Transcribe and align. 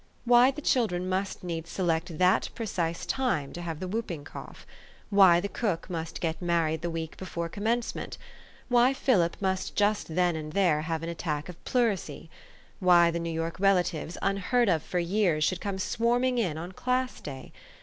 Why 0.25 0.49
the 0.49 0.63
chil 0.63 0.87
dren 0.87 1.07
must 1.07 1.43
needs 1.43 1.69
select 1.69 2.17
that 2.17 2.49
precise 2.55 3.05
time 3.05 3.53
to 3.53 3.61
have 3.61 3.79
the 3.79 3.87
whooping 3.87 4.23
cough? 4.23 4.65
why 5.11 5.39
the 5.39 5.47
cook 5.47 5.91
must 5.91 6.21
get 6.21 6.41
married 6.41 6.81
the 6.81 6.89
week 6.89 7.17
before 7.17 7.47
Commencement? 7.47 8.17
why 8.67 8.95
Philip 8.95 9.37
must 9.39 9.75
just 9.75 10.15
then 10.15 10.35
and 10.35 10.53
there 10.53 10.81
have 10.81 11.03
an 11.03 11.09
attack 11.09 11.49
of 11.49 11.65
pleurisy? 11.65 12.31
why 12.79 13.11
the 13.11 13.19
New 13.19 13.29
York 13.29 13.59
relatives, 13.59 14.17
unheard 14.23 14.69
of 14.69 14.81
for 14.81 14.97
years, 14.97 15.43
should 15.43 15.61
come 15.61 15.77
swarming 15.77 16.39
in 16.39 16.57
on 16.57 16.71
class 16.71 17.21
day? 17.21 17.53